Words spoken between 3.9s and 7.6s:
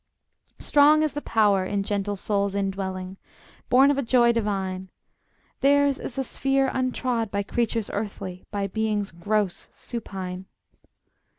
of a joy divine; Theirs is a sphere untrod by